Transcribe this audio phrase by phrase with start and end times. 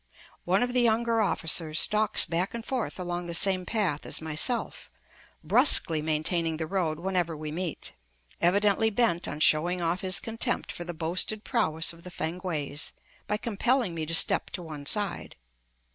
[0.45, 4.89] One of the younger officers stalks back and forth along the same path as myself,
[5.43, 7.93] brusquely maintaining the road whenever we meet,
[8.41, 12.93] evidently bent on showing off his contempt for the boasted prowess of the Fankwaes,
[13.27, 15.35] by compelling me to step to one side.